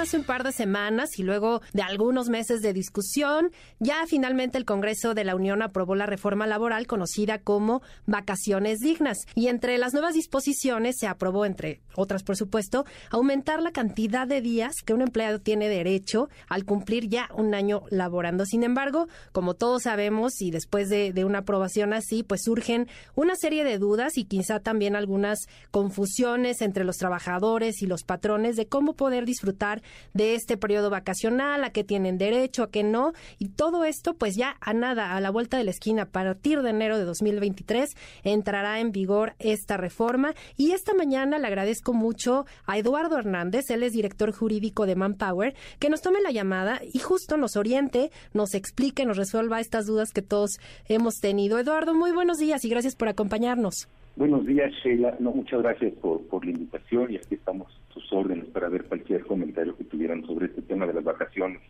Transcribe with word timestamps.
hace 0.00 0.16
un 0.16 0.24
par 0.24 0.44
de 0.44 0.52
semanas 0.52 1.18
y 1.18 1.22
luego 1.22 1.60
de 1.72 1.82
algunos 1.82 2.28
meses 2.28 2.62
de 2.62 2.72
discusión, 2.72 3.50
ya 3.78 4.06
finalmente 4.06 4.58
el 4.58 4.64
Congreso 4.64 5.14
de 5.14 5.24
la 5.24 5.34
Unión 5.36 5.62
aprobó 5.62 5.94
la 5.94 6.06
reforma 6.06 6.46
laboral 6.46 6.86
conocida 6.86 7.38
como 7.38 7.82
vacaciones 8.06 8.78
dignas. 8.78 9.18
Y 9.34 9.48
entre 9.48 9.78
las 9.78 9.92
nuevas 9.92 10.14
disposiciones 10.14 10.96
se 10.98 11.06
aprobó, 11.06 11.44
entre 11.44 11.80
otras 11.94 12.22
por 12.22 12.36
supuesto, 12.36 12.84
aumentar 13.10 13.62
la 13.62 13.72
cantidad 13.72 14.26
de 14.26 14.40
días 14.40 14.76
que 14.84 14.94
un 14.94 15.02
empleado 15.02 15.40
tiene 15.40 15.68
derecho 15.68 16.28
al 16.48 16.64
cumplir 16.64 17.08
ya 17.08 17.28
un 17.34 17.54
año 17.54 17.82
laborando. 17.90 18.46
Sin 18.46 18.62
embargo, 18.62 19.08
como 19.32 19.54
todos 19.54 19.82
sabemos 19.82 20.40
y 20.40 20.50
después 20.50 20.88
de, 20.88 21.12
una 21.24 21.40
aprobación 21.40 21.92
así, 21.92 22.22
pues 22.22 22.42
surgen 22.44 22.88
una 23.14 23.36
serie 23.36 23.64
de 23.64 23.78
dudas 23.78 24.16
y 24.16 24.24
quizá 24.24 24.60
también 24.60 24.96
algunas 24.96 25.48
confusiones 25.70 26.62
entre 26.62 26.84
los 26.84 26.96
trabajadores 26.96 27.82
y 27.82 27.86
los 27.86 28.04
patrones 28.04 28.56
de 28.56 28.66
cómo 28.66 28.94
poder 28.94 29.26
disfrutar 29.26 29.82
de 30.14 30.34
este 30.34 30.56
periodo 30.56 30.90
vacacional, 30.90 31.64
a 31.64 31.70
qué 31.70 31.84
tienen 31.84 32.18
derecho, 32.18 32.64
a 32.64 32.70
qué 32.70 32.82
no, 32.82 33.12
y 33.38 33.48
todo 33.48 33.84
esto 33.84 34.14
pues 34.14 34.36
ya 34.36 34.56
a 34.60 34.72
nada, 34.72 35.16
a 35.16 35.20
la 35.20 35.30
vuelta 35.30 35.56
de 35.56 35.64
la 35.64 35.70
esquina, 35.70 36.02
a 36.02 36.06
partir 36.06 36.62
de 36.62 36.70
enero 36.70 36.98
de 36.98 37.04
2023 37.04 37.90
entrará 38.24 38.80
en 38.80 38.92
vigor 38.92 39.34
esta 39.38 39.76
reforma 39.76 40.34
y 40.56 40.72
esta 40.72 40.94
mañana 40.94 41.38
le 41.38 41.46
agradezco 41.46 41.92
mucho 41.92 42.46
a 42.66 42.78
Eduardo 42.78 43.18
Hernández, 43.18 43.70
él 43.70 43.82
es 43.82 43.92
director 43.92 44.32
jurídico 44.32 44.86
de 44.86 44.96
Manpower, 44.96 45.54
que 45.78 45.90
nos 45.90 46.02
tome 46.02 46.20
la 46.20 46.30
llamada 46.30 46.80
y 46.92 46.98
justo 46.98 47.36
nos 47.36 47.56
oriente, 47.56 48.10
nos 48.32 48.54
explique, 48.54 49.06
nos 49.06 49.16
resuelva 49.16 49.60
estas 49.60 49.86
dudas 49.86 50.10
que 50.12 50.22
todos 50.22 50.58
hemos 50.88 51.14
tenido. 51.16 51.58
Eduardo, 51.58 51.94
muy 51.94 52.12
buenos 52.12 52.38
días 52.38 52.64
y 52.64 52.68
gracias 52.68 52.96
por 52.96 53.08
acompañarnos. 53.08 53.88
Buenos 54.16 54.44
días, 54.46 54.72
Sheila. 54.82 55.16
No, 55.18 55.32
muchas 55.32 55.62
gracias 55.62 55.92
por, 55.94 56.20
por 56.26 56.44
la 56.44 56.50
invitación 56.50 57.12
y 57.12 57.16
aquí 57.16 57.36
estamos 57.36 57.79
sus 57.92 58.12
órdenes 58.12 58.46
para 58.46 58.68
ver 58.68 58.84
cualquier 58.84 59.24
comentario 59.26 59.76
que 59.76 59.84
tuvieran 59.84 60.24
sobre 60.26 60.46
este 60.46 60.62
tema 60.62 60.86
de 60.86 60.94
las 60.94 61.04
vacaciones. 61.04 61.60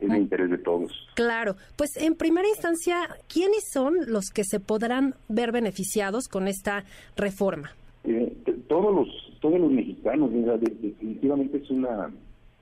Es 0.00 0.10
de 0.10 0.18
interés 0.18 0.50
de 0.50 0.58
todos. 0.58 0.92
Claro. 1.14 1.56
Pues 1.76 1.96
en 1.96 2.16
primera 2.16 2.46
instancia, 2.48 3.08
¿quiénes 3.32 3.64
son 3.72 3.94
los 4.08 4.30
que 4.30 4.44
se 4.44 4.60
podrán 4.60 5.14
ver 5.28 5.52
beneficiados 5.52 6.28
con 6.28 6.48
esta 6.48 6.84
reforma? 7.16 7.70
Eh, 8.04 8.32
todos 8.68 8.94
los 8.94 9.08
todos 9.40 9.60
los 9.60 9.70
mexicanos, 9.70 10.30
definitivamente 10.32 11.58
es 11.58 11.70
una 11.70 12.10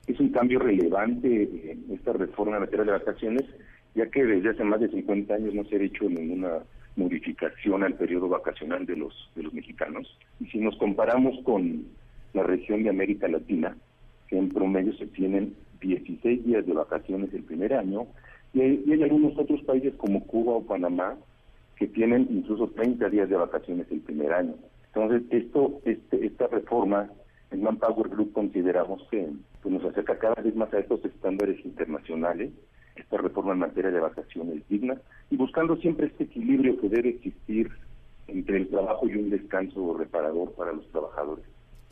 es 0.07 0.21
un 0.21 0.29
cambio 0.31 0.59
relevante 0.59 1.79
esta 1.91 2.13
reforma 2.13 2.57
en 2.57 2.63
materia 2.63 2.85
de 2.85 2.93
vacaciones, 2.93 3.45
ya 3.95 4.11
que 4.11 4.25
desde 4.25 4.51
hace 4.51 4.65
más 4.65 4.81
de 4.81 4.89
50 4.89 5.35
años 5.35 5.55
no 5.55 5.65
se 5.65 5.77
ha 5.77 5.83
hecho 5.83 6.09
ninguna 6.09 6.59
modificación 6.97 7.83
al 7.83 7.95
periodo 7.95 8.29
vacacional 8.29 8.87
de 8.87 8.97
los 8.97 9.31
de 9.35 9.45
los 9.45 9.55
mexicanos. 9.55 10.07
Y 10.41 10.47
si 10.47 10.59
nos 10.59 10.77
comparamos 10.77 11.43
con 11.45 11.85
la 12.35 12.43
región 12.43 12.83
de 12.83 12.91
América 12.91 13.29
Latina, 13.29 13.77
que 14.29 14.37
en 14.37 14.51
promedio 14.51 14.93
se 14.95 15.07
tienen 15.07 15.55
16 15.81 16.45
días 16.45 16.67
de 16.67 16.73
vacaciones 16.73 17.33
el 17.33 17.45
primer 17.45 17.75
año, 17.75 18.07
y 18.53 18.61
hay, 18.61 19.03
algunos 19.03 19.37
otros 19.37 19.63
países 19.63 19.95
como 19.97 20.25
Cuba 20.27 20.53
o 20.53 20.65
Panamá 20.65 21.17
que 21.77 21.89
tienen 21.89 22.29
incluso 22.31 22.69
30 22.69 23.09
días 23.09 23.29
de 23.29 23.37
vacaciones 23.37 23.87
el 23.91 24.01
primer 24.01 24.33
año. 24.33 24.55
Entonces, 24.95 25.23
esto 25.31 25.81
este, 25.85 26.25
esta 26.25 26.47
reforma 26.47 27.11
en 27.51 27.63
Manpower 27.63 28.09
Group 28.09 28.33
consideramos 28.33 29.03
que 29.11 29.29
pues, 29.61 29.75
nos 29.75 29.85
acerca 29.85 30.19
cada 30.19 30.41
vez 30.41 30.55
más 30.55 30.73
a 30.73 30.79
estos 30.79 31.05
estándares 31.05 31.65
internacionales 31.65 32.53
esta 32.97 33.17
reforma 33.17 33.53
en 33.53 33.59
materia 33.59 33.91
de 33.91 34.01
vacaciones 34.01 34.63
dignas 34.69 34.99
y 35.31 35.37
buscando 35.37 35.77
siempre 35.77 36.07
este 36.07 36.25
equilibrio 36.25 36.81
que 36.81 36.89
debe 36.89 37.09
existir 37.11 37.71
entre 38.29 38.59
el 38.59 38.69
trabajo 38.69 39.09
y 39.09 39.17
un 39.17 39.31
descanso 39.31 39.97
reparador 39.99 40.53
para 40.53 40.73
los 40.73 40.89
trabajadores. 40.91 41.45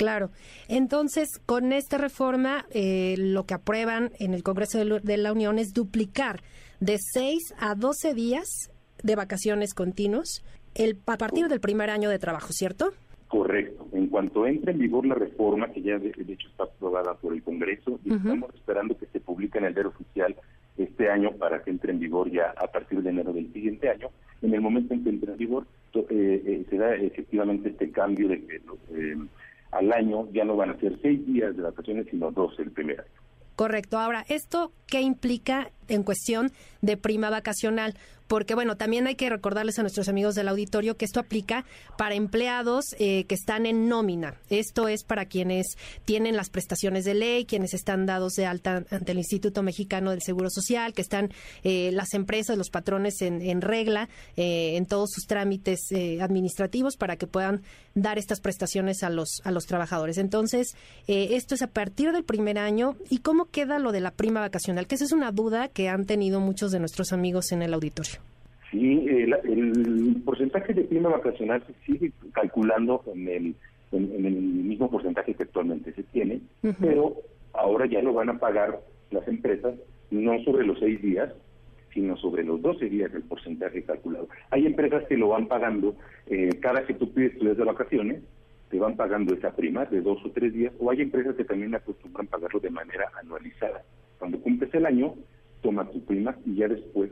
Claro. 0.02 0.30
Entonces, 0.66 1.38
con 1.46 1.72
esta 1.72 1.96
reforma, 1.96 2.66
eh, 2.70 3.14
lo 3.18 3.46
que 3.46 3.54
aprueban 3.54 4.10
en 4.18 4.34
el 4.34 4.42
Congreso 4.42 4.84
de 4.84 5.16
la 5.16 5.32
Unión 5.32 5.60
es 5.60 5.72
duplicar 5.72 6.42
de 6.80 6.98
6 6.98 7.54
a 7.56 7.76
12 7.76 8.12
días 8.12 8.72
de 9.04 9.14
vacaciones 9.14 9.74
continuos 9.74 10.44
el, 10.74 10.98
a 11.06 11.16
partir 11.18 11.46
del 11.46 11.60
primer 11.60 11.88
año 11.88 12.10
de 12.10 12.18
trabajo, 12.18 12.48
¿cierto? 12.50 12.90
Correcto. 13.28 13.86
En 13.92 14.08
cuanto 14.08 14.44
entre 14.44 14.72
en 14.72 14.80
vigor 14.80 15.06
la 15.06 15.14
reforma, 15.14 15.70
que 15.70 15.82
ya 15.82 16.00
de, 16.00 16.08
hecho 16.08 16.48
está 16.48 16.64
aprobada 16.64 17.14
por 17.14 17.32
el 17.32 17.44
Congreso, 17.44 18.00
y 18.04 18.12
estamos 18.12 18.52
esperando 18.56 18.98
que 18.98 19.06
se 19.06 19.20
publique 19.20 19.58
en 19.58 19.66
el 19.66 19.74
diario 19.74 19.90
oficial 19.90 20.34
este 20.78 21.08
año 21.10 21.30
para 21.38 21.62
que 21.62 21.70
entre 21.70 21.92
en 21.92 22.00
vigor 22.00 22.28
ya 22.28 22.52
a 22.56 22.66
partir 22.66 23.00
de 23.02 23.10
enero 23.10 23.32
del 23.32 23.52
siguiente 23.52 23.88
año. 23.88 24.08
En 24.42 24.52
el 24.52 24.60
momento 24.60 24.94
en 24.94 25.04
que 25.04 25.10
entre 25.10 25.30
en 25.30 25.38
vigor, 25.38 25.64
eh, 25.94 26.42
eh, 26.44 26.66
se 26.68 26.76
da 26.76 26.96
efectivamente 26.96 27.68
este 27.68 27.90
cambio 27.92 28.28
de 28.28 28.44
que 28.44 28.56
eh, 28.56 29.16
al 29.72 29.92
año 29.92 30.28
ya 30.32 30.44
no 30.44 30.56
van 30.56 30.70
a 30.70 30.78
ser 30.78 30.98
seis 31.02 31.26
días 31.26 31.56
de 31.56 31.62
vacaciones, 31.62 32.06
sino 32.10 32.30
dos 32.30 32.58
el 32.58 32.70
primer 32.70 33.00
año. 33.00 33.10
Correcto. 33.56 33.98
Ahora, 33.98 34.24
¿esto 34.28 34.72
qué 34.86 35.00
implica 35.00 35.70
en 35.88 36.02
cuestión 36.02 36.52
de 36.80 36.96
prima 36.96 37.30
vacacional? 37.30 37.94
porque 38.32 38.54
bueno, 38.54 38.78
también 38.78 39.06
hay 39.06 39.14
que 39.14 39.28
recordarles 39.28 39.78
a 39.78 39.82
nuestros 39.82 40.08
amigos 40.08 40.34
del 40.34 40.48
auditorio 40.48 40.96
que 40.96 41.04
esto 41.04 41.20
aplica 41.20 41.66
para 41.98 42.14
empleados 42.14 42.94
eh, 42.98 43.24
que 43.24 43.34
están 43.34 43.66
en 43.66 43.90
nómina. 43.90 44.36
Esto 44.48 44.88
es 44.88 45.04
para 45.04 45.26
quienes 45.26 45.76
tienen 46.06 46.34
las 46.34 46.48
prestaciones 46.48 47.04
de 47.04 47.12
ley, 47.12 47.44
quienes 47.44 47.74
están 47.74 48.06
dados 48.06 48.32
de 48.32 48.46
alta 48.46 48.86
ante 48.90 49.12
el 49.12 49.18
Instituto 49.18 49.62
Mexicano 49.62 50.12
del 50.12 50.22
Seguro 50.22 50.48
Social, 50.48 50.94
que 50.94 51.02
están 51.02 51.30
eh, 51.62 51.90
las 51.92 52.14
empresas, 52.14 52.56
los 52.56 52.70
patrones 52.70 53.20
en, 53.20 53.60
regla 53.60 54.08
eh, 54.38 54.76
en 54.76 54.86
todos 54.86 55.10
sus 55.12 55.26
trámites 55.26 55.80
administrativos 56.22 56.96
para 56.96 57.16
que 57.16 57.26
puedan 57.26 57.60
dar 57.94 58.16
estas 58.16 58.40
prestaciones 58.40 59.02
a 59.02 59.10
los 59.10 59.42
a 59.44 59.50
los 59.50 59.66
trabajadores. 59.66 60.16
Entonces, 60.16 60.74
esto 61.06 61.54
es 61.54 61.60
a 61.60 61.66
partir 61.66 62.12
del 62.12 62.24
primer 62.24 62.58
año. 62.58 62.96
¿Y 63.10 63.18
cómo 63.18 63.44
queda 63.44 63.78
lo 63.78 63.92
de 63.92 64.00
la 64.00 64.12
prima 64.12 64.40
vacacional? 64.40 64.86
Que 64.86 64.94
esa 64.94 65.04
es 65.04 65.12
una 65.12 65.32
duda 65.32 65.68
que 65.72 65.88
han 65.88 66.06
tenido 66.06 66.40
muchos 66.40 66.72
de 66.72 66.80
nuestros 66.80 67.12
amigos 67.12 67.52
en 67.52 67.62
el 67.62 67.74
auditorio. 67.74 68.20
Sí, 68.70 69.04
el, 69.08 70.22
porcentaje 70.24 70.72
de 70.72 70.84
prima 70.84 71.10
vacacional 71.10 71.62
se 71.66 71.74
sigue 71.84 72.12
calculando 72.32 73.02
en 73.06 73.28
el, 73.28 73.54
en, 73.92 74.26
el 74.26 74.34
mismo 74.34 74.90
porcentaje 74.90 75.34
que 75.34 75.42
actualmente 75.42 75.92
se 75.92 76.02
tiene, 76.04 76.40
pero 76.80 77.16
ahora 77.52 77.86
ya 77.86 78.00
lo 78.00 78.14
van 78.14 78.30
a 78.30 78.38
pagar 78.38 78.80
las 79.10 79.26
empresas 79.28 79.74
no 80.10 80.42
sobre 80.44 80.66
los 80.66 80.78
seis 80.78 81.02
días, 81.02 81.32
sino 81.92 82.16
sobre 82.16 82.44
los 82.44 82.60
12 82.62 82.88
días 82.88 83.12
del 83.12 83.22
porcentaje 83.22 83.82
calculado. 83.82 84.28
Hay 84.50 84.66
empresas 84.66 85.04
que 85.08 85.16
lo 85.16 85.28
van 85.28 85.46
pagando 85.46 85.94
eh, 86.26 86.50
cada 86.60 86.86
que 86.86 86.94
tú 86.94 87.12
pides 87.12 87.38
días 87.38 87.56
de 87.56 87.64
vacaciones, 87.64 88.22
te 88.70 88.78
van 88.78 88.96
pagando 88.96 89.34
esa 89.34 89.54
prima 89.54 89.84
de 89.84 90.00
dos 90.00 90.24
o 90.24 90.30
tres 90.30 90.54
días, 90.54 90.72
o 90.80 90.90
hay 90.90 91.02
empresas 91.02 91.36
que 91.36 91.44
también 91.44 91.74
acostumbran 91.74 92.26
pagarlo 92.26 92.60
de 92.60 92.70
manera 92.70 93.10
anualizada. 93.20 93.82
Cuando 94.18 94.40
cumples 94.40 94.72
el 94.74 94.86
año, 94.86 95.14
toma 95.62 95.88
tu 95.90 96.00
prima 96.04 96.36
y 96.44 96.56
ya 96.56 96.68
después 96.68 97.10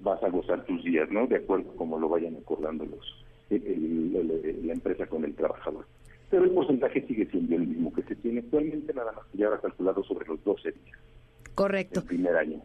vas 0.00 0.22
a 0.22 0.28
gozar 0.28 0.64
tus 0.64 0.82
días, 0.84 1.10
¿no? 1.10 1.26
De 1.26 1.36
acuerdo 1.36 1.74
como 1.76 1.98
lo 1.98 2.08
vayan 2.08 2.36
acordando 2.36 2.84
los 2.84 3.24
la 3.50 4.72
empresa 4.72 5.06
con 5.06 5.24
el 5.24 5.34
trabajador. 5.34 5.86
Pero 6.30 6.44
el 6.44 6.50
porcentaje 6.50 7.06
sigue 7.06 7.26
siendo 7.26 7.54
el 7.56 7.66
mismo 7.66 7.92
que 7.92 8.02
se 8.02 8.16
tiene 8.16 8.40
actualmente, 8.40 8.92
nada 8.94 9.12
más 9.12 9.26
que 9.26 9.38
ya 9.38 9.50
va 9.50 9.60
calculado 9.60 10.02
sobre 10.02 10.26
los 10.26 10.42
12 10.42 10.72
días. 10.72 10.98
Correcto. 11.54 12.00
El 12.00 12.06
primer 12.06 12.36
año. 12.36 12.62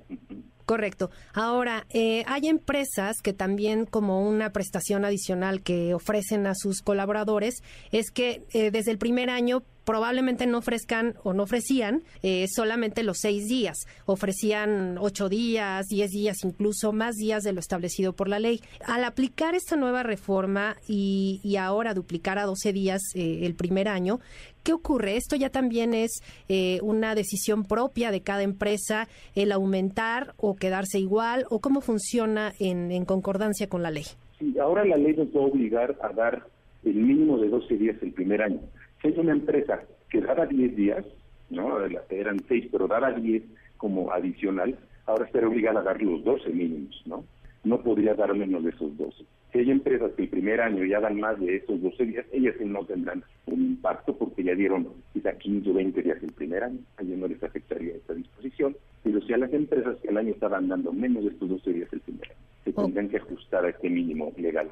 Correcto. 0.70 1.10
Ahora, 1.34 1.88
eh, 1.90 2.24
hay 2.28 2.48
empresas 2.48 3.24
que 3.24 3.34
también 3.34 3.88
como 3.88 4.22
una 4.22 4.52
prestación 4.52 5.04
adicional 5.04 5.64
que 5.64 5.96
ofrecen 5.96 6.46
a 6.46 6.54
sus 6.54 6.84
colaboradores 6.84 7.64
es 7.92 8.12
que 8.12 8.44
eh, 8.54 8.70
desde 8.70 8.92
el 8.92 9.00
primer 9.00 9.32
año 9.32 9.64
probablemente 9.90 10.46
no 10.46 10.60
ofrezcan 10.60 11.16
o 11.24 11.34
no 11.34 11.42
ofrecían 11.42 12.04
eh, 12.22 12.46
solamente 12.48 13.02
los 13.02 13.18
seis 13.22 13.48
días, 13.48 13.88
ofrecían 14.06 15.00
ocho 15.00 15.30
días, 15.30 15.88
diez 15.88 16.12
días, 16.12 16.44
incluso 16.44 16.92
más 16.92 17.16
días 17.16 17.42
de 17.42 17.54
lo 17.54 17.60
establecido 17.60 18.14
por 18.14 18.28
la 18.28 18.38
ley. 18.38 18.62
Al 18.86 19.04
aplicar 19.04 19.56
esta 19.56 19.78
nueva 19.78 20.04
reforma 20.04 20.78
y, 20.88 21.56
ahora 21.60 21.96
duplicar 21.96 22.38
a 22.38 22.46
doce 22.46 22.72
días 22.72 23.02
eh, 23.16 23.40
el 23.48 23.56
primer 23.56 23.88
año, 23.88 24.20
¿qué 24.62 24.74
ocurre? 24.74 25.18
Esto 25.18 25.36
ya 25.36 25.50
también 25.50 25.96
es 25.96 26.22
eh, 26.50 26.78
una 26.84 27.16
decisión 27.16 27.66
propia 27.66 28.12
de 28.12 28.22
cada 28.22 28.44
empresa, 28.44 29.08
el 29.34 29.52
aumentar 29.52 30.36
o 30.38 30.56
quedarse 30.60 31.00
igual, 31.00 31.46
o 31.50 31.60
cómo 31.60 31.82
funciona 31.82 32.54
en, 32.60 33.06
concordancia 33.06 33.68
con 33.68 33.82
la 33.82 33.92
ley. 33.92 34.04
Sí, 34.38 34.58
ahora 34.60 34.86
la 34.86 34.98
ley 34.98 35.16
nos 35.16 35.28
va 35.28 35.42
a 35.42 35.48
obligar 35.48 35.98
a 36.02 36.10
dar 36.14 36.46
el 36.84 36.96
mínimo 36.96 37.38
de 37.40 37.50
12 37.50 37.78
días 37.78 37.96
el 38.02 38.14
primer 38.14 38.42
año. 38.42 38.60
Si 39.02 39.08
es 39.08 39.18
una 39.18 39.32
empresa 39.32 39.82
que 40.10 40.22
daba 40.22 40.46
10 40.46 40.76
días, 40.76 41.06
¿no? 41.50 41.78
eran 42.10 42.40
6, 42.48 42.68
pero 42.72 42.88
daba 42.88 43.12
10 43.12 43.44
como 43.78 44.12
adicional, 44.12 44.78
ahora 45.06 45.26
estaría 45.26 45.48
obligada 45.48 45.80
a 45.80 45.84
dar 45.84 46.02
los 46.02 46.24
12 46.24 46.50
mínimos, 46.50 47.02
¿no? 47.06 47.24
No 47.64 47.82
podría 47.82 48.14
dar 48.14 48.34
menos 48.36 48.64
de 48.64 48.70
esos 48.70 48.96
12. 48.98 49.26
Si 49.52 49.60
hay 49.60 49.72
empresas 49.72 50.12
que 50.16 50.24
el 50.24 50.30
primer 50.30 50.62
año 50.62 50.86
ya 50.86 51.00
dan 51.00 51.20
más 51.20 51.40
de 51.40 51.58
esos 51.58 51.82
12 51.82 52.06
días, 52.06 52.26
ellas 52.32 52.56
no 52.60 52.86
tendrán 52.86 53.24
un 53.48 53.62
impacto 53.62 54.16
porque 54.16 54.44
ya 54.44 54.54
dieron 54.54 54.88
quizá 55.12 55.34
15 55.34 55.72
o 55.72 55.74
20 55.74 56.02
días 56.04 56.22
el 56.22 56.32
primer 56.34 56.64
año, 56.64 56.80
a 56.98 57.02
ellos 57.02 57.18
no 57.18 57.28
les 57.28 57.42
afectaría 57.42 57.96
esta 57.96 58.14
disposición, 58.14 58.76
pero 59.04 59.22
si 59.22 59.34
a 59.34 59.38
las 59.38 59.54
empresas 59.54 59.98
que 60.02 60.10
el 60.10 60.18
año 60.18 60.32
estaban 60.32 60.68
dando 60.68 60.92
menos 60.92 61.24
de 61.24 61.30
estos 61.30 61.50
12 61.50 61.74
días 61.74 61.94
el 61.94 62.02
primer 62.02 62.32
año, 62.32 62.40
se 62.64 62.74
tendrán 62.74 63.10
que 63.10 63.18
ajustar 63.18 63.66
a 63.66 63.70
este 63.70 63.90
mínimo 63.90 64.32
legal. 64.38 64.70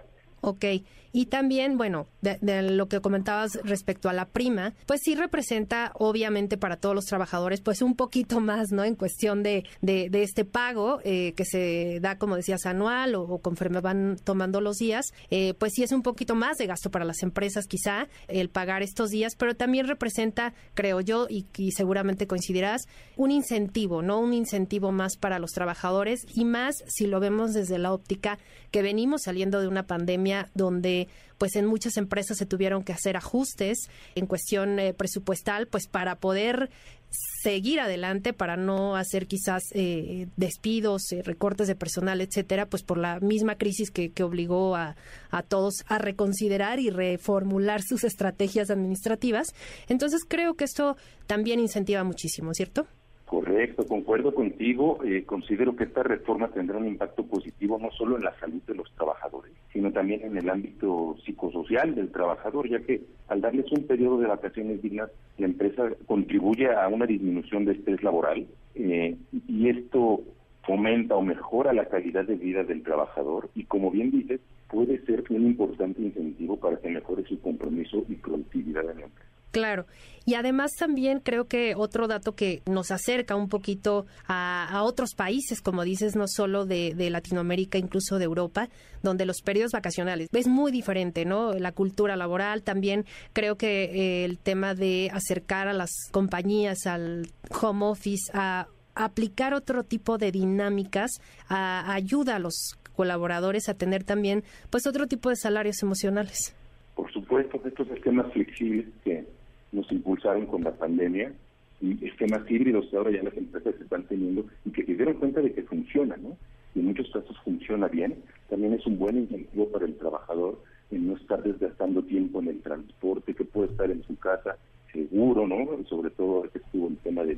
Ok, 0.49 0.63
y 1.11 1.25
también, 1.25 1.77
bueno, 1.77 2.07
de, 2.21 2.61
lo 2.61 2.87
que 2.87 3.01
comentabas 3.01 3.59
respecto 3.63 4.07
a 4.07 4.13
la 4.13 4.29
prima, 4.29 4.75
pues 4.85 5.01
sí 5.03 5.15
representa, 5.15 5.91
obviamente, 5.95 6.57
para 6.57 6.77
todos 6.77 6.95
los 6.95 7.05
trabajadores, 7.05 7.59
pues 7.59 7.81
un 7.81 7.95
poquito 7.95 8.39
más, 8.41 8.71
¿no? 8.71 8.85
En 8.85 8.95
cuestión 8.95 9.43
de, 9.43 9.65
de, 9.81 10.09
este 10.21 10.45
pago 10.45 10.99
eh, 11.03 11.33
que 11.35 11.43
se 11.43 11.99
da, 12.01 12.17
como 12.17 12.37
decías, 12.37 12.65
anual 12.65 13.15
o, 13.15 13.39
conforme 13.39 13.81
van 13.81 14.17
tomando 14.23 14.61
los 14.61 14.77
días, 14.77 15.07
eh, 15.29 15.53
pues 15.55 15.73
sí 15.75 15.83
es 15.83 15.91
un 15.91 16.01
poquito 16.01 16.35
más 16.35 16.57
de 16.57 16.67
gasto 16.67 16.91
para 16.91 17.03
las 17.03 17.23
empresas, 17.23 17.65
quizá, 17.67 18.07
el 18.29 18.49
pagar 18.49 18.83
estos 18.83 19.09
días, 19.09 19.33
pero 19.35 19.55
también 19.55 19.87
representa, 19.87 20.53
creo 20.75 21.01
yo, 21.01 21.27
y 21.29 21.71
seguramente 21.71 22.27
coincidirás, 22.27 22.87
un 23.15 23.31
incentivo, 23.31 24.01
¿no? 24.01 24.19
Un 24.19 24.33
incentivo 24.33 24.91
más 24.91 25.17
para 25.17 25.39
los 25.39 25.51
trabajadores 25.51 26.25
y 26.33 26.45
más 26.45 26.83
si 26.87 27.07
lo 27.07 27.19
vemos 27.19 27.53
desde 27.53 27.79
la 27.79 27.91
óptica 27.91 28.37
que 28.69 28.81
venimos 28.81 29.23
saliendo 29.23 29.61
de 29.61 29.67
una 29.67 29.87
pandemia 29.87 30.36
donde 30.53 31.07
pues 31.37 31.55
en 31.55 31.65
muchas 31.65 31.97
empresas 31.97 32.37
se 32.37 32.45
tuvieron 32.45 32.83
que 32.83 32.93
hacer 32.93 33.15
ajustes 33.15 33.89
en 34.15 34.25
cuestión 34.25 34.79
eh, 34.79 34.93
presupuestal, 34.93 35.67
pues 35.67 35.87
para 35.87 36.15
poder 36.15 36.69
seguir 37.09 37.79
adelante 37.79 38.33
para 38.33 38.57
no 38.57 38.95
hacer 38.95 39.27
quizás 39.27 39.63
eh, 39.73 40.27
despidos, 40.35 41.11
eh, 41.11 41.21
recortes 41.23 41.67
de 41.67 41.75
personal, 41.75 42.19
etcétera, 42.21 42.67
pues 42.67 42.83
por 42.83 42.97
la 42.97 43.19
misma 43.19 43.55
crisis 43.55 43.91
que, 43.91 44.11
que 44.11 44.23
obligó 44.23 44.75
a, 44.75 44.95
a, 45.29 45.43
todos 45.43 45.85
a 45.87 45.99
reconsiderar 45.99 46.79
y 46.79 46.89
reformular 46.89 47.81
sus 47.81 48.03
estrategias 48.03 48.69
administrativas. 48.69 49.53
Entonces 49.87 50.21
creo 50.27 50.55
que 50.55 50.65
esto 50.65 50.97
también 51.27 51.59
incentiva 51.59 52.03
muchísimo, 52.03 52.53
¿cierto? 52.53 52.87
Correcto, 53.27 53.85
concuerdo 53.85 54.33
contigo. 54.33 54.99
Eh, 55.03 55.25
considero 55.25 55.75
que 55.75 55.83
esta 55.83 56.01
reforma 56.01 56.47
tendrá 56.47 56.77
un 56.77 56.87
impacto 56.87 57.25
positivo 57.25 57.77
no 57.77 57.91
solo 57.91 58.15
en 58.15 58.23
la 58.23 58.33
salud 58.39 58.61
de 58.65 58.73
los 58.73 58.89
trabajadores, 58.93 59.51
sino 59.73 59.91
también 59.91 60.21
en 60.23 60.37
el 60.37 60.49
ámbito 60.49 61.17
psicosocial 61.25 61.93
del 61.93 62.09
trabajador, 62.09 62.69
ya 62.69 62.79
que 62.79 63.01
al 63.27 63.41
darles 63.41 63.69
un 63.73 63.83
periodo 63.83 64.17
de 64.19 64.27
vacaciones 64.27 64.81
dignas, 64.81 65.11
la 65.37 65.47
empresa 65.47 65.89
contribuye 66.05 66.73
a 66.73 66.87
una 66.87 67.05
disminución 67.05 67.65
de 67.65 67.73
estrés 67.73 68.01
laboral 68.01 68.47
eh, 68.75 69.17
y 69.45 69.67
esto 69.67 70.21
fomenta 70.65 71.15
o 71.15 71.21
mejora 71.21 71.73
la 71.73 71.89
calidad 71.89 72.23
de 72.23 72.35
vida 72.35 72.63
del 72.63 72.81
trabajador 72.81 73.49
y, 73.55 73.65
como 73.65 73.91
bien 73.91 74.09
dices, 74.09 74.39
puede 74.69 75.03
ser 75.05 75.23
un 75.29 75.45
importante 75.45 76.01
incentivo 76.01 76.57
para 76.57 76.77
que 76.77 76.89
mejore 76.89 77.23
su 77.27 77.39
compromiso 77.39 78.03
y 78.07 78.15
productividad 78.15 78.89
en 78.89 78.99
la 78.99 79.05
empresa. 79.05 79.31
Claro. 79.51 79.85
Y 80.25 80.35
además 80.35 80.73
también 80.77 81.21
creo 81.21 81.47
que 81.47 81.73
otro 81.75 82.07
dato 82.07 82.35
que 82.35 82.61
nos 82.65 82.91
acerca 82.91 83.35
un 83.35 83.47
poquito 83.47 84.05
a, 84.27 84.81
otros 84.83 85.15
países, 85.15 85.61
como 85.61 85.83
dices, 85.83 86.17
no 86.17 86.27
solo 86.27 86.65
de, 86.65 86.93
Latinoamérica, 87.09 87.77
incluso 87.77 88.19
de 88.19 88.25
Europa, 88.25 88.67
donde 89.01 89.25
los 89.25 89.41
periodos 89.41 89.71
vacacionales 89.71 90.27
es 90.33 90.47
muy 90.47 90.71
diferente, 90.71 91.23
¿no? 91.23 91.53
La 91.53 91.71
cultura 91.71 92.17
laboral 92.17 92.61
también 92.61 93.05
creo 93.31 93.55
que 93.55 93.85
eh, 93.85 94.25
el 94.25 94.37
tema 94.37 94.75
de 94.75 95.09
acercar 95.13 95.69
a 95.69 95.73
las 95.73 95.91
compañías 96.11 96.85
al 96.85 97.29
home 97.61 97.85
office, 97.85 98.29
a 98.33 98.67
aplicar 98.97 99.53
otro 99.53 99.83
tipo 99.83 100.17
de 100.17 100.31
dinámicas, 100.31 101.11
ayuda 101.47 102.35
a 102.35 102.39
los 102.39 102.76
colaboradores 102.97 103.69
a 103.69 103.75
tener 103.75 104.03
también 104.03 104.43
pues 104.69 104.85
otro 104.85 105.07
tipo 105.07 105.29
de 105.29 105.37
salarios 105.37 105.81
emocionales. 105.81 106.53
Por 106.95 107.09
supuesto, 107.13 107.61
estos 107.63 107.89
esquemas 107.91 108.33
flexibles 108.33 108.87
que 109.05 109.23
nos 109.71 109.89
impulsaron 109.91 110.47
con 110.47 110.63
la 110.63 110.71
pandemia 110.71 111.31
y 111.79 112.05
esquemas 112.05 112.41
híbridos 112.49 112.87
que 112.89 112.97
ahora 112.97 113.11
ya 113.11 113.23
las 113.23 113.37
empresas 113.37 113.75
están 113.79 114.03
teniendo 114.07 114.45
y 114.65 114.71
que 114.71 114.83
se 114.83 114.95
dieron 114.95 115.13
cuenta 115.13 115.41
de 115.41 115.53
que 115.53 115.61
funciona, 115.61 116.17
¿no? 116.17 116.35
Y 116.75 116.79
en 116.79 116.87
muchos 116.87 117.09
casos 117.11 117.37
funciona 117.45 117.87
bien. 117.87 118.15
También 118.49 118.73
es 118.73 118.85
un 118.85 118.97
buen 118.97 119.17
incentivo 119.17 119.69
para 119.69 119.85
el 119.85 119.95
trabajador 119.95 120.59
en 120.91 121.07
no 121.07 121.15
estar 121.15 121.43
desgastando 121.43 122.01
tiempo 122.03 122.39
en 122.41 122.47
el 122.47 122.61
transporte, 122.61 123.33
que 123.33 123.45
puede 123.45 123.69
estar 123.69 123.89
en 123.91 124.03
su 124.03 124.17
casa 124.17 124.57
seguro, 124.91 125.47
¿no? 125.47 125.83
Sobre 125.87 126.09
todo 126.11 126.49
que 126.49 126.59
estuvo 126.59 126.87
el 126.87 126.97
tema 126.97 127.23
de, 127.23 127.37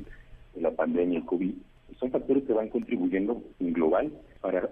la 0.56 0.70
pandemia, 0.70 1.18
el 1.18 1.26
COVID. 1.26 1.54
Son 1.98 2.10
factores 2.10 2.44
que 2.44 2.52
van 2.52 2.68
contribuyendo 2.68 3.42
en 3.60 3.72
global 3.72 4.10
para 4.40 4.68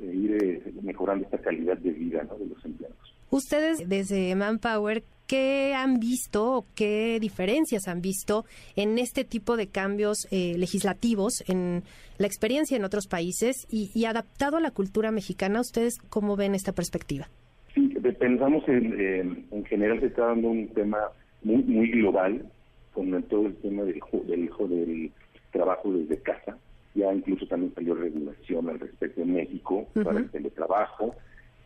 ir 0.00 0.38
eh, 0.42 0.72
mejorando 0.82 1.24
esta 1.24 1.38
calidad 1.38 1.76
de 1.78 1.90
vida 1.90 2.22
¿no? 2.24 2.36
de 2.36 2.46
los 2.46 2.64
empleados. 2.64 2.96
Ustedes 3.30 3.88
desde 3.88 4.34
Manpower, 4.34 5.04
¿qué 5.26 5.72
han 5.74 6.00
visto 6.00 6.56
o 6.56 6.66
qué 6.74 7.18
diferencias 7.20 7.86
han 7.86 8.00
visto 8.00 8.44
en 8.74 8.98
este 8.98 9.24
tipo 9.24 9.56
de 9.56 9.68
cambios 9.68 10.26
eh, 10.32 10.54
legislativos, 10.58 11.44
en 11.48 11.84
la 12.18 12.26
experiencia 12.26 12.76
en 12.76 12.84
otros 12.84 13.06
países 13.06 13.66
y, 13.70 14.04
adaptado 14.04 14.56
a 14.56 14.60
la 14.60 14.72
cultura 14.72 15.12
mexicana? 15.12 15.60
¿Ustedes 15.60 15.98
cómo 16.08 16.36
ven 16.36 16.54
esta 16.54 16.72
perspectiva? 16.72 17.28
Sí, 17.74 17.88
pensamos 18.18 18.66
en, 18.66 19.46
en 19.50 19.64
general 19.66 20.00
se 20.00 20.06
está 20.06 20.26
dando 20.26 20.48
un 20.48 20.66
tema 20.68 20.98
muy, 21.42 21.62
muy 21.62 21.90
global 21.90 22.44
con 22.92 23.22
todo 23.24 23.46
el 23.46 23.54
tema 23.56 23.82
del, 23.84 24.00
del, 24.26 24.50
del 24.68 25.12
trabajo 25.52 25.92
desde 25.92 26.18
casa. 26.18 26.58
Ya 26.94 27.12
incluso 27.12 27.46
también 27.46 27.72
salió 27.74 27.94
regulación 27.94 28.68
al 28.68 28.80
respecto 28.80 29.22
en 29.22 29.34
México 29.34 29.86
para 30.02 30.18
el 30.18 30.30
teletrabajo. 30.30 31.14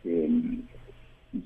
Eh, 0.03 0.59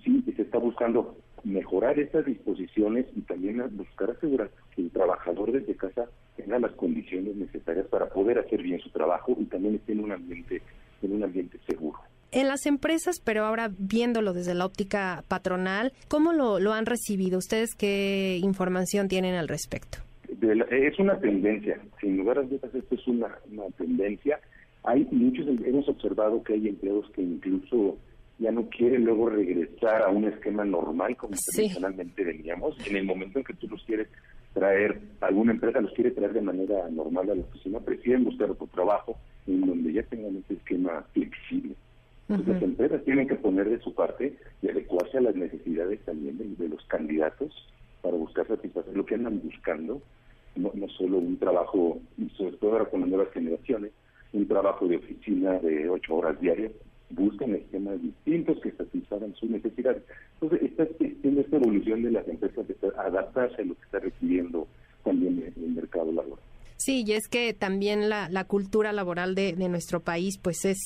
sí, 0.04 0.24
se 0.36 0.42
está 0.42 0.58
buscando 0.58 1.18
mejorar 1.44 1.98
estas 2.00 2.26
disposiciones 2.26 3.06
y 3.16 3.22
también 3.22 3.64
buscar 3.78 4.12
asegurar 4.12 4.50
que 4.76 4.82
el 4.82 4.92
trabajador 4.92 5.52
desde 5.52 5.76
casa 5.76 6.10
tenga 6.36 6.60
las 6.60 6.72
condiciones 6.74 7.36
necesarias 7.36 7.88
para 7.88 8.10
poder 8.10 8.40
hacer 8.40 8.62
bien 8.62 8.80
su 8.80 8.90
trabajo 8.90 9.36
y 9.40 9.46
también 9.46 9.76
esté 9.76 9.94
en 9.94 10.04
un 10.04 10.12
ambiente 10.12 10.62
en 11.02 11.14
un 11.14 11.24
ambiente 11.24 11.58
seguro. 11.66 12.00
En 12.32 12.48
las 12.48 12.66
empresas, 12.66 13.22
pero 13.24 13.46
ahora 13.46 13.72
viéndolo 13.76 14.34
desde 14.34 14.54
la 14.54 14.66
óptica 14.66 15.24
patronal, 15.28 15.94
¿cómo 16.10 16.34
lo, 16.34 16.60
lo 16.60 16.74
han 16.74 16.86
recibido? 16.86 17.40
¿Ustedes 17.40 17.74
qué 17.74 18.38
información 18.44 19.08
tienen 19.08 19.36
al 19.36 19.48
respecto? 19.48 20.00
Es 20.42 21.00
una 21.00 21.20
tendencia, 21.20 21.80
sin 22.00 22.18
lugar 22.18 22.40
a 22.40 22.44
dudas, 22.44 22.74
esto 22.74 22.96
es 22.96 23.08
una, 23.08 23.38
una 23.52 23.66
tendencia. 23.78 24.40
Hay 24.84 25.08
muchos, 25.12 25.48
hemos 25.48 25.88
observado 25.90 26.44
que 26.44 26.54
hay 26.54 26.68
empleados 26.68 27.10
que 27.12 27.22
incluso 27.22 27.98
ya 28.40 28.52
no 28.52 28.70
quiere 28.70 28.98
luego 29.00 29.30
regresar 29.30 30.02
a 30.02 30.10
un 30.10 30.26
esquema 30.26 30.64
normal 30.64 31.16
como 31.18 31.36
tradicionalmente 31.54 32.24
veníamos. 32.24 32.76
En 32.88 32.96
el 32.96 33.04
momento 33.04 33.40
en 33.40 33.46
que 33.46 33.54
tú 33.54 33.68
los 33.68 33.84
quieres 33.84 34.08
traer, 34.54 35.00
alguna 35.22 35.52
empresa 35.52 35.82
los 35.82 35.94
quiere 35.94 36.12
traer 36.12 36.34
de 36.34 36.42
manera 36.42 36.90
normal 36.90 37.30
a 37.30 37.36
la 37.36 37.42
oficina, 37.42 37.80
prefieren 37.80 38.24
buscar 38.24 38.50
otro 38.50 38.68
trabajo 38.68 39.18
en 39.46 39.62
donde 39.62 39.94
ya 39.94 40.04
tengan 40.04 40.38
ese 40.38 40.54
esquema 40.54 41.04
flexible. 41.14 41.76
Entonces 42.30 42.54
las 42.54 42.64
empresas 42.64 43.04
tienen 43.04 43.28
que 43.28 43.36
poner 43.36 43.70
de 43.70 43.80
su 43.80 43.94
parte 43.94 44.36
y 44.62 44.70
adecuarse 44.70 45.18
a 45.18 45.22
las 45.22 45.36
necesidades 45.36 46.00
también 46.06 46.38
de, 46.38 46.70
los 46.70 46.84
candidatos 46.86 47.52
para 48.02 48.16
buscar 48.16 48.48
satisfacer 48.48 48.96
lo 48.96 49.06
que 49.06 49.16
andan 49.16 49.42
buscando, 49.44 50.02
no, 50.60 50.72
no 50.74 50.88
solo 50.90 51.18
un 51.18 51.38
trabajo, 51.38 52.00
sobre 52.38 52.58
todo 52.58 52.74
ahora 52.74 52.86
con 52.86 53.02
las 53.02 53.10
nuevas 53.10 53.32
generaciones, 53.34 53.92
un 54.34 54.48
trabajo 54.48 54.88
de 54.88 54.98
oficina 54.98 55.60
de 55.60 55.90
ocho 55.90 56.16
horas 56.16 56.40
diarias, 56.40 56.72
buscan 57.10 57.56
esquemas 57.56 58.02
distintos 58.02 58.60
que 58.62 58.72
satisfagan 58.72 59.34
sus 59.36 59.50
necesidades. 59.50 60.04
Entonces, 60.40 60.70
está 60.70 60.84
existiendo 60.84 61.42
esta 61.42 61.56
evolución 61.56 62.04
de 62.04 62.12
las 62.12 62.28
empresas 62.28 62.68
de 62.68 62.76
adaptarse 62.98 63.62
a 63.62 63.66
lo 63.66 63.76
que 63.76 63.82
está 63.82 64.00
requiriendo 64.00 64.68
también 65.04 65.54
el 65.56 65.72
mercado 65.72 66.12
laboral. 66.12 66.44
Sí, 66.78 67.04
y 67.06 67.14
es 67.14 67.28
que 67.28 67.54
también 67.54 68.10
la, 68.10 68.30
la 68.30 68.46
cultura 68.46 68.94
laboral 68.94 69.36
de, 69.36 69.54
de 69.54 69.70
nuestro 69.70 70.00
país, 70.00 70.38
pues 70.38 70.66
es 70.66 70.78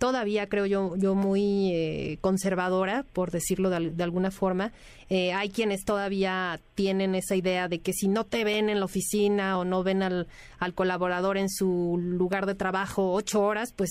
todavía 0.00 0.48
creo 0.48 0.64
yo, 0.64 0.96
yo 0.96 1.14
muy 1.14 1.72
eh, 1.74 2.18
conservadora, 2.22 3.04
por 3.12 3.30
decirlo 3.30 3.68
de, 3.68 4.02
alguna 4.02 4.30
forma. 4.30 4.72
Eh, 5.10 5.34
hay 5.34 5.50
quienes 5.50 5.84
todavía 5.84 6.58
tienen 6.74 7.14
esa 7.14 7.36
idea 7.36 7.68
de 7.68 7.80
que 7.80 7.92
si 7.92 8.08
no 8.08 8.24
te 8.24 8.42
ven 8.42 8.70
en 8.70 8.78
la 8.78 8.86
oficina 8.86 9.58
o 9.58 9.66
no 9.66 9.82
ven 9.82 10.02
al, 10.02 10.26
al 10.58 10.72
colaborador 10.72 11.36
en 11.36 11.50
su 11.50 11.98
lugar 12.00 12.46
de 12.46 12.54
trabajo 12.54 13.12
ocho 13.12 13.42
horas, 13.42 13.74
pues 13.76 13.90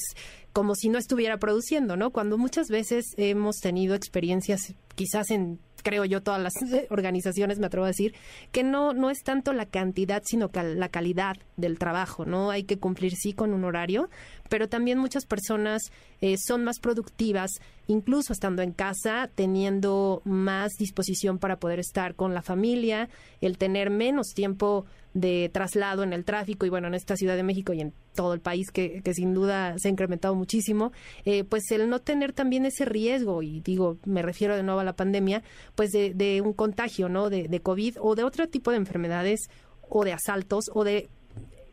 como 0.51 0.73
si 0.73 0.89
no 0.89 0.97
estuviera 0.97 1.37
produciendo, 1.37 1.95
¿no? 1.95 2.09
Cuando 2.09 2.39
muchas 2.39 2.69
veces 2.69 3.05
hemos 3.17 3.57
tenido 3.57 3.93
experiencias 3.93 4.73
quizás 4.95 5.29
en 5.29 5.59
creo 5.81 6.05
yo, 6.05 6.21
todas 6.21 6.41
las 6.41 6.53
organizaciones, 6.89 7.59
me 7.59 7.67
atrevo 7.67 7.85
a 7.85 7.89
decir, 7.89 8.13
que 8.51 8.63
no, 8.63 8.93
no 8.93 9.09
es 9.09 9.23
tanto 9.23 9.53
la 9.53 9.65
cantidad, 9.65 10.21
sino 10.25 10.49
la 10.53 10.89
calidad 10.89 11.37
del 11.57 11.77
trabajo, 11.77 12.25
¿no? 12.25 12.51
Hay 12.51 12.63
que 12.63 12.79
cumplir 12.79 13.13
sí 13.15 13.33
con 13.33 13.53
un 13.53 13.63
horario, 13.63 14.09
pero 14.49 14.69
también 14.69 14.97
muchas 14.97 15.25
personas 15.25 15.81
eh, 16.21 16.35
son 16.37 16.63
más 16.63 16.79
productivas, 16.79 17.51
incluso 17.87 18.33
estando 18.33 18.61
en 18.61 18.71
casa, 18.71 19.29
teniendo 19.33 20.21
más 20.25 20.73
disposición 20.77 21.39
para 21.39 21.59
poder 21.59 21.79
estar 21.79 22.15
con 22.15 22.33
la 22.33 22.41
familia, 22.41 23.09
el 23.41 23.57
tener 23.57 23.89
menos 23.89 24.33
tiempo 24.33 24.85
de 25.13 25.49
traslado 25.51 26.03
en 26.03 26.13
el 26.13 26.23
tráfico 26.23 26.65
y 26.65 26.69
bueno, 26.69 26.87
en 26.87 26.93
esta 26.93 27.15
Ciudad 27.15 27.35
de 27.35 27.43
México 27.43 27.73
y 27.73 27.81
en 27.81 27.93
todo 28.13 28.33
el 28.33 28.41
país 28.41 28.69
que, 28.71 29.01
que 29.01 29.13
sin 29.13 29.33
duda 29.33 29.75
se 29.77 29.87
ha 29.87 29.91
incrementado 29.91 30.35
muchísimo, 30.35 30.91
eh, 31.25 31.43
pues 31.43 31.71
el 31.71 31.89
no 31.89 31.99
tener 31.99 32.33
también 32.33 32.65
ese 32.65 32.85
riesgo, 32.85 33.41
y 33.41 33.61
digo, 33.61 33.97
me 34.05 34.21
refiero 34.21 34.55
de 34.55 34.63
nuevo 34.63 34.81
a 34.81 34.83
la 34.83 34.93
pandemia, 34.93 35.41
pues 35.75 35.91
de, 35.91 36.13
de 36.13 36.41
un 36.41 36.53
contagio, 36.53 37.09
¿no? 37.09 37.29
De, 37.29 37.47
de 37.47 37.59
COVID 37.61 37.95
o 38.01 38.15
de 38.15 38.23
otro 38.23 38.47
tipo 38.47 38.71
de 38.71 38.77
enfermedades 38.77 39.49
o 39.89 40.03
de 40.03 40.13
asaltos 40.13 40.65
o 40.73 40.83
de 40.83 41.09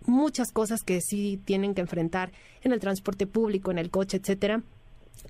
muchas 0.07 0.53
cosas 0.53 0.83
que 0.83 1.01
sí 1.01 1.41
tienen 1.45 1.75
que 1.75 1.81
enfrentar 1.81 2.33
en 2.63 2.73
el 2.73 2.81
transporte 2.81 3.27
público, 3.27 3.71
en 3.71 3.79
el 3.79 3.91
coche, 3.91 4.19
etcétera 4.19 4.63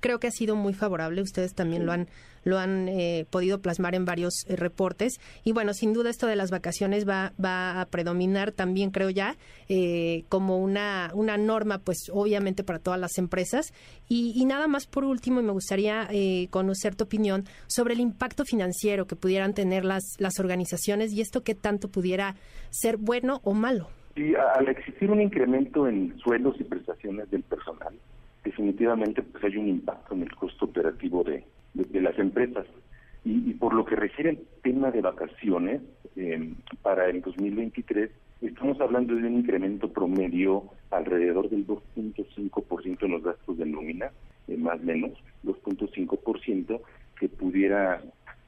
creo 0.01 0.21
que 0.21 0.27
ha 0.27 0.31
sido 0.31 0.57
muy 0.57 0.75
favorable. 0.75 1.23
Ustedes 1.23 1.55
también 1.55 1.87
lo 1.87 1.93
han 1.93 2.09
lo 2.45 2.61
han 2.61 2.89
eh, 2.89 3.27
podido 3.29 3.61
plasmar 3.61 3.97
en 3.97 4.05
varios 4.05 4.45
eh, 4.47 4.55
reportes. 4.55 5.15
Y 5.43 5.51
bueno, 5.51 5.75
sin 5.75 5.93
duda 5.93 6.11
esto 6.11 6.29
de 6.29 6.37
las 6.37 6.53
vacaciones 6.53 7.07
va, 7.07 7.33
va 7.45 7.81
a 7.81 7.87
predominar 7.87 8.53
también, 8.53 8.93
creo 8.93 9.11
ya, 9.11 9.37
eh, 9.69 10.25
como 10.29 10.59
una, 10.59 11.11
una 11.13 11.39
norma, 11.39 11.79
pues 11.79 12.09
obviamente 12.13 12.63
para 12.63 12.79
todas 12.79 13.01
las 13.01 13.19
empresas. 13.19 13.73
Y, 14.09 14.45
nada 14.45 14.69
más 14.69 14.87
por 14.87 15.05
último, 15.05 15.41
y 15.41 15.43
me 15.43 15.51
gustaría 15.51 16.09
conocer 16.51 16.95
tu 16.95 17.03
opinión 17.03 17.47
sobre 17.67 17.95
el 17.95 18.01
impacto 18.01 18.45
financiero 18.45 19.09
que 19.09 19.17
pudieran 19.17 19.53
tener 19.53 19.85
las, 19.85 20.05
las 20.19 20.39
organizaciones 20.39 21.13
y 21.13 21.23
esto 21.23 21.43
que 21.43 21.57
tanto 21.57 21.89
pudiera 21.89 22.37
ser 22.71 22.97
bueno 22.97 23.41
o 23.43 23.55
malo. 23.55 23.89
Y 24.17 24.35
al 24.35 24.69
existir 24.69 25.11
un 25.11 25.21
incremento 25.21 25.87
en 25.87 26.17
sueldos 26.19 26.57
y 26.59 26.65
prestaciones 26.65 27.31
del 27.31 27.43
personal, 27.43 27.95
definitivamente 28.43 29.23
pues 29.23 29.45
hay 29.45 29.57
un 29.59 29.69
impacto 29.69 30.15
en 30.15 30.23
el 30.23 30.35
costo 30.35 30.65
operativo 30.65 31.23
de, 31.23 31.45
de, 31.75 32.01
las 32.01 32.19
empresas. 32.19 32.67
Y, 33.25 33.53
por 33.55 33.75
lo 33.75 33.85
que 33.85 33.97
refiere 33.97 34.31
al 34.31 34.39
tema 34.63 34.91
de 34.91 35.03
vacaciones, 35.03 35.83
eh, 36.17 36.55
para 36.81 37.09
el 37.09 37.21
2023 37.21 38.11
estamos 38.41 38.81
hablando 38.81 39.15
de 39.15 39.27
un 39.27 39.35
incremento 39.35 39.93
promedio 39.93 40.65
alrededor 40.91 41.51
del 41.51 41.67
2.5% 41.67 43.03
en 43.03 43.11
los 43.11 43.23
gastos 43.23 43.59
de 43.59 43.67
nómina, 43.67 44.11
eh, 44.49 44.57
más 44.57 44.81
o 44.81 44.85
menos, 44.85 45.13
2.5% 45.45 46.81
que 47.19 47.29
pudiera, 47.29 48.03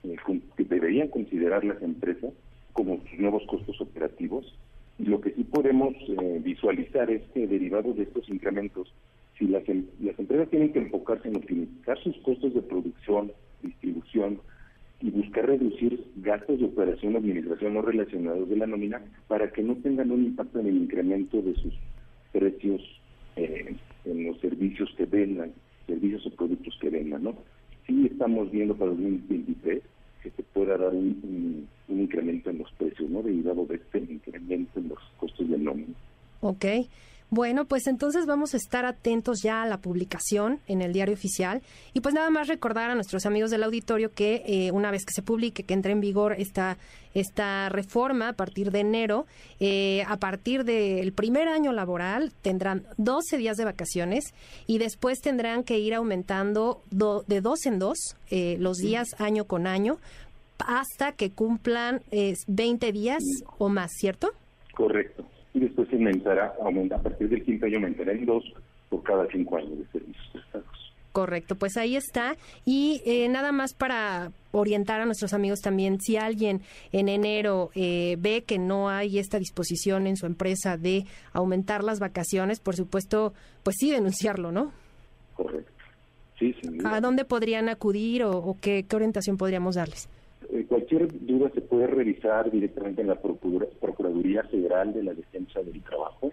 eh, 0.05 0.17
que 0.57 0.65
deberían 0.65 1.09
considerar 1.09 1.65
las 1.65 1.83
empresas 1.83 2.33
como 2.73 2.99
sus 2.99 3.19
nuevos 3.19 3.43
costos 3.49 3.81
operativos. 3.81 4.57
Y 4.99 5.05
lo 5.05 5.21
que 5.21 5.31
sí 5.33 5.45
podemos 5.45 5.95
visualizar 6.43 7.11
es 7.11 7.23
que 7.33 7.47
derivado 7.47 7.93
de 7.93 8.03
estos 8.03 8.29
incrementos 8.29 8.93
si 9.39 9.47
las, 9.47 9.67
em, 9.69 9.87
las 10.01 10.19
empresas 10.19 10.51
tienen 10.51 10.73
que 10.73 10.81
enfocarse 10.81 11.29
en 11.29 11.37
optimizar 11.37 11.99
sus 12.03 12.17
costos 12.19 12.53
de 12.55 12.63
producción, 12.63 13.33
distribución 13.63 14.41
y 15.01 15.11
buscar 15.11 15.47
reducir 15.47 16.05
gastos 16.17 16.59
de 16.59 16.67
operación 16.67 17.15
o 17.15 17.19
administración 17.19 17.75
no 17.75 17.83
relacionados 17.83 18.49
de 18.49 18.57
la 18.57 18.67
nómina 18.67 19.01
para 19.29 19.51
que 19.53 19.63
no 19.63 19.77
tengan 19.77 20.11
un 20.11 20.25
impacto 20.25 20.59
en 20.59 20.67
el 20.67 20.77
incremento 20.77 21.41
de 21.41 21.55
sus 21.55 21.75
precios 22.33 22.83
eh, 23.37 23.77
en 24.05 24.27
los 24.27 24.41
servicios 24.41 24.93
que 24.97 25.07
vendan, 25.07 25.53
servicios 25.87 26.27
o 26.27 26.31
productos 26.31 26.77
que 26.81 26.91
vendan, 26.91 27.23
¿no? 27.23 27.37
Sí 27.87 28.09
estamos 28.11 28.51
viendo 28.51 28.75
para 28.75 28.91
2023 28.91 29.83
que 30.23 30.31
se 30.31 30.43
pueda 30.43 30.77
dar 30.77 30.93
un 30.93 31.69
incremento 32.01 32.51
en 32.51 32.59
los 32.59 32.71
precios, 32.73 33.09
¿no? 33.11 33.23
Derivado 33.23 33.67
de 33.67 33.77
este 33.77 33.99
incremento 33.99 34.81
en 34.81 34.89
los 34.89 34.99
costos 35.19 35.49
de 35.49 35.59
nómina. 35.59 35.95
Ok. 36.41 36.65
Bueno, 37.31 37.67
pues 37.67 37.87
entonces 37.87 38.25
vamos 38.25 38.55
a 38.55 38.57
estar 38.57 38.87
atentos 38.87 39.43
ya 39.43 39.63
a 39.63 39.67
la 39.67 39.83
publicación 39.83 40.61
en 40.67 40.81
el 40.81 40.95
diario 40.95 41.13
oficial 41.13 41.61
y 41.93 42.01
pues 42.01 42.15
nada 42.15 42.31
más 42.31 42.49
recordar 42.49 42.91
a 42.91 42.95
nuestros 42.95 43.27
amigos 43.27 43.51
del 43.51 43.65
auditorio 43.65 44.15
que 44.15 44.43
eh, 44.47 44.71
una 44.73 44.91
vez 44.91 45.05
que 45.05 45.13
se 45.13 45.21
publique, 45.21 45.63
que 45.63 45.75
entre 45.75 45.93
en 45.93 46.01
vigor 46.01 46.37
esta, 46.39 46.79
esta 47.13 47.69
reforma 47.69 48.31
a 48.31 48.33
partir 48.33 48.71
de 48.71 48.81
enero, 48.81 49.27
eh, 49.61 50.05
a 50.09 50.17
partir 50.17 50.65
del 50.65 51.13
primer 51.13 51.49
año 51.49 51.71
laboral 51.73 52.33
tendrán 52.41 52.87
12 52.97 53.37
días 53.37 53.59
de 53.59 53.67
vacaciones 53.67 54.33
y 54.67 54.79
después 54.79 55.21
tendrán 55.21 55.65
que 55.65 55.79
ir 55.79 55.93
aumentando 55.93 56.83
de 56.91 57.43
dos 57.43 57.67
en 57.67 57.79
dos 57.79 58.17
eh, 58.31 58.57
los 58.59 58.79
días 58.79 59.09
año 59.19 59.45
con 59.45 59.67
año 59.67 59.99
hasta 60.67 61.13
que 61.13 61.31
cumplan 61.31 62.01
20 62.47 62.93
días 62.93 63.23
o 63.59 63.69
más, 63.69 63.93
¿cierto? 63.93 64.31
Correcto 64.75 65.25
y 65.55 65.61
después 65.61 65.89
se 65.89 65.97
aumentará, 65.97 66.55
aumenta, 66.63 66.97
a 66.97 67.03
partir 67.03 67.29
del 67.29 67.43
quinto 67.43 67.67
año 67.67 67.77
aumentará 67.77 68.13
en 68.13 68.25
dos 68.27 68.45
por 68.89 69.03
cada 69.03 69.27
cinco 69.29 69.57
años 69.57 69.79
de 69.79 69.87
servicios 69.87 70.29
prestados. 70.33 70.67
Correcto, 71.13 71.57
pues 71.57 71.77
ahí 71.77 71.97
está. 71.97 72.37
Y 72.65 73.03
eh, 73.05 73.29
nada 73.29 73.51
más 73.51 73.75
para 73.75 74.31
orientar 74.53 75.01
a 75.01 75.07
nuestros 75.07 75.33
amigos 75.33 75.61
también, 75.61 76.01
si 76.01 76.17
alguien 76.17 76.61
en 76.93 77.09
enero 77.09 77.71
eh, 77.75 78.17
ve 78.21 78.45
que 78.47 78.59
no 78.59 78.89
hay 78.89 79.19
esta 79.19 79.39
disposición 79.39 80.07
en 80.07 80.17
su 80.17 80.27
empresa 80.27 80.77
de 80.77 81.07
aumentar 81.33 81.83
las 81.83 81.99
vacaciones, 81.99 82.61
por 82.61 82.77
supuesto, 82.77 83.33
pues 83.63 83.77
sí 83.81 83.91
denunciarlo, 83.91 84.53
¿no? 84.53 84.73
Correcto. 85.35 85.73
Sí, 86.39 86.55
¿A 86.85 87.01
dónde 87.01 87.25
podrían 87.25 87.69
acudir 87.69 88.23
o, 88.23 88.57
qué 88.61 88.87
orientación 88.93 89.39
podríamos 89.39 89.75
darles? 89.75 90.09
Eh, 90.51 90.65
cualquier 90.69 91.09
duda 91.27 91.51
se 91.55 91.61
puede 91.61 91.87
revisar 91.87 92.51
directamente 92.51 93.03
en 93.03 93.09
la 93.09 93.17
Procuraduría 93.17 94.43
Federal 94.45 94.95
de 94.95 95.03
la 95.03 95.15
Defensa 95.15 95.63
del 95.63 95.83
Trabajo, 95.83 96.33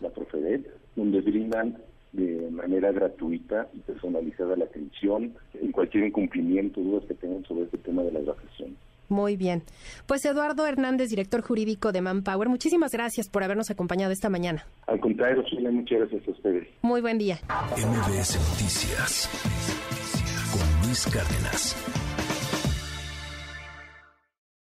la 0.00 0.08
Profedet, 0.10 0.66
donde 0.96 1.20
brindan 1.20 1.76
de 2.12 2.48
manera 2.50 2.92
gratuita 2.92 3.68
y 3.72 3.78
personalizada 3.80 4.56
la 4.56 4.64
atención 4.64 5.34
en 5.54 5.72
cualquier 5.72 6.06
incumplimiento, 6.06 6.80
dudas 6.80 7.04
que 7.06 7.14
tengan 7.14 7.44
sobre 7.44 7.64
este 7.64 7.78
tema 7.78 8.02
de 8.02 8.12
las 8.12 8.24
vacaciones. 8.24 8.76
Muy 9.08 9.36
bien. 9.36 9.64
Pues 10.06 10.24
Eduardo 10.24 10.66
Hernández, 10.66 11.10
director 11.10 11.42
jurídico 11.42 11.90
de 11.90 12.00
Manpower, 12.00 12.48
muchísimas 12.48 12.92
gracias 12.92 13.28
por 13.28 13.42
habernos 13.42 13.70
acompañado 13.70 14.12
esta 14.12 14.28
mañana. 14.28 14.64
Al 14.86 15.00
contrario, 15.00 15.42
muchas 15.72 15.98
gracias 15.98 16.28
a 16.28 16.30
ustedes. 16.30 16.68
Muy 16.82 17.00
buen 17.00 17.18
día. 17.18 17.40
MBS 17.76 18.38
Noticias 18.38 19.28
con 20.52 20.86
Luis 20.86 21.06
Cárdenas. 21.12 21.99